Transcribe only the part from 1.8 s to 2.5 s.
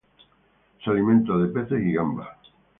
gambas.